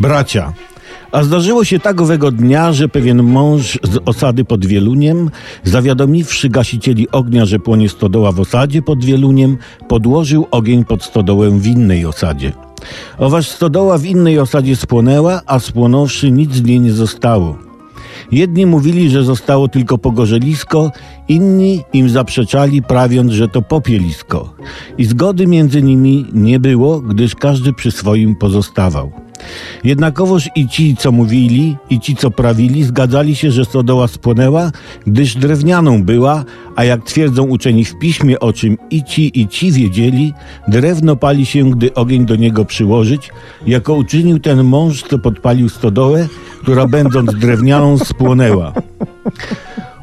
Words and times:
Bracia. 0.00 0.52
A 1.12 1.22
zdarzyło 1.22 1.64
się 1.64 1.78
tak 1.78 2.00
owego 2.00 2.30
dnia, 2.30 2.72
że 2.72 2.88
pewien 2.88 3.22
mąż 3.22 3.78
z 3.82 3.98
osady 4.06 4.44
pod 4.44 4.66
Wieluniem, 4.66 5.30
zawiadomiwszy 5.64 6.48
gasicieli 6.48 7.10
ognia, 7.10 7.44
że 7.44 7.58
płonie 7.58 7.88
stodoła 7.88 8.32
w 8.32 8.40
osadzie 8.40 8.82
pod 8.82 9.04
Wieluniem, 9.04 9.58
podłożył 9.88 10.46
ogień 10.50 10.84
pod 10.84 11.04
stodołę 11.04 11.50
w 11.50 11.66
innej 11.66 12.06
osadzie. 12.06 12.52
Oważ 13.18 13.48
stodoła 13.48 13.98
w 13.98 14.04
innej 14.04 14.38
osadzie 14.38 14.76
spłonęła, 14.76 15.40
a 15.46 15.58
spłonąwszy 15.58 16.30
nic 16.30 16.54
z 16.54 16.62
niej 16.62 16.80
nie 16.80 16.92
zostało. 16.92 17.58
Jedni 18.32 18.66
mówili, 18.66 19.10
że 19.10 19.24
zostało 19.24 19.68
tylko 19.68 19.98
pogorzelisko, 19.98 20.92
inni 21.28 21.82
im 21.92 22.08
zaprzeczali, 22.08 22.82
prawiąc, 22.82 23.32
że 23.32 23.48
to 23.48 23.62
popielisko. 23.62 24.54
I 24.98 25.04
zgody 25.04 25.46
między 25.46 25.82
nimi 25.82 26.26
nie 26.32 26.60
było, 26.60 27.00
gdyż 27.00 27.34
każdy 27.34 27.72
przy 27.72 27.90
swoim 27.90 28.36
pozostawał. 28.36 29.23
Jednakowoż 29.84 30.48
i 30.54 30.68
ci, 30.68 30.96
co 30.96 31.12
mówili, 31.12 31.76
i 31.90 32.00
ci, 32.00 32.16
co 32.16 32.30
prawili, 32.30 32.84
zgadzali 32.84 33.36
się, 33.36 33.50
że 33.50 33.64
stodoła 33.64 34.08
spłonęła, 34.08 34.70
gdyż 35.06 35.34
drewnianą 35.34 36.02
była, 36.02 36.44
a 36.76 36.84
jak 36.84 37.04
twierdzą 37.04 37.42
uczeni 37.42 37.84
w 37.84 37.98
piśmie, 37.98 38.40
o 38.40 38.52
czym 38.52 38.78
i 38.90 39.04
ci, 39.04 39.40
i 39.40 39.48
ci 39.48 39.72
wiedzieli, 39.72 40.34
drewno 40.68 41.16
pali 41.16 41.46
się, 41.46 41.70
gdy 41.70 41.94
ogień 41.94 42.26
do 42.26 42.36
niego 42.36 42.64
przyłożyć, 42.64 43.30
jako 43.66 43.94
uczynił 43.94 44.38
ten 44.38 44.64
mąż, 44.64 45.02
co 45.02 45.18
podpalił 45.18 45.68
stodołę, 45.68 46.28
która 46.62 46.86
będąc 46.86 47.34
drewnianą 47.34 47.98
spłonęła. 47.98 48.72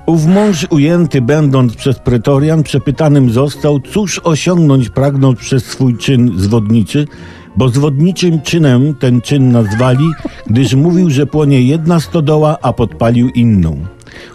Ów 0.06 0.26
mąż 0.26 0.68
ujęty, 0.70 1.22
będąc 1.22 1.76
przez 1.76 2.00
pretorian, 2.00 2.64
przepytanym 2.64 3.30
został, 3.30 3.80
cóż 3.80 4.22
osiągnąć 4.24 4.90
pragnął 4.90 5.34
przez 5.34 5.66
swój 5.66 5.98
czyn 5.98 6.32
zwodniczy, 6.38 7.08
bo 7.56 7.70
zwodniczym 7.70 8.42
czynem 8.42 8.96
ten 8.96 9.22
czyn 9.22 9.52
nazwali, 9.52 10.06
gdyż 10.48 10.74
mówił, 10.74 11.10
że 11.10 11.26
płonie 11.26 11.62
jedna 11.62 12.00
stodoła, 12.00 12.58
a 12.62 12.74
podpalił 12.74 13.30
inną. 13.30 13.78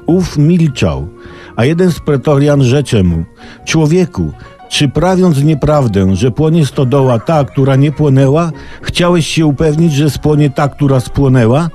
Ów 0.06 0.39
milczał, 0.39 1.08
a 1.56 1.64
jeden 1.64 1.92
z 1.92 2.00
pretorian 2.00 2.64
rzecze 2.64 3.03
mu, 3.03 3.25
człowieku, 3.64 4.33
czy 4.69 4.89
prawiąc 4.89 5.42
nieprawdę, 5.42 6.17
że 6.17 6.31
płonie 6.31 6.67
stodoła 6.67 7.19
ta, 7.19 7.45
która 7.45 7.77
nie 7.77 7.92
płonęła, 7.92 8.53
chciałeś 8.83 9.27
się 9.27 9.47
upewnić, 9.47 9.92
że 9.92 10.11
spłonie 10.11 10.51
ta, 10.51 10.69
która 10.69 11.01
spłonęła? 11.01 11.70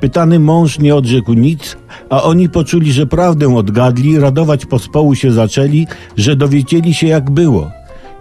Pytany 0.00 0.38
mąż 0.38 0.78
nie 0.78 0.94
odrzekł 0.94 1.32
nic, 1.32 1.76
a 2.10 2.22
oni 2.22 2.48
poczuli, 2.48 2.92
że 2.92 3.06
prawdę 3.06 3.56
odgadli, 3.56 4.18
radować 4.18 4.66
pospołu 4.66 5.14
się 5.14 5.32
zaczęli, 5.32 5.86
że 6.16 6.36
dowiedzieli 6.36 6.94
się 6.94 7.06
jak 7.06 7.30
było. 7.30 7.70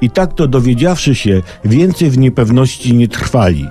I 0.02 0.09
tak 0.09 0.34
to 0.34 0.48
dowiedziawszy 0.48 1.16
się, 1.16 1.42
więcej 1.66 2.09
w 2.09 2.17
niepewności 2.17 2.94
nie 2.94 3.08
trwali. 3.08 3.67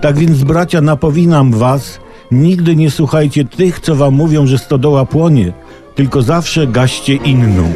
Tak 0.00 0.18
więc, 0.18 0.44
bracia, 0.44 0.80
napominam 0.80 1.52
was, 1.52 2.00
nigdy 2.30 2.76
nie 2.76 2.90
słuchajcie 2.90 3.44
tych, 3.44 3.80
co 3.80 3.94
wam 3.96 4.14
mówią, 4.14 4.46
że 4.46 4.58
stodoła 4.58 5.06
płonie, 5.06 5.52
tylko 5.94 6.22
zawsze 6.22 6.66
gaście 6.66 7.14
inną. 7.14 7.68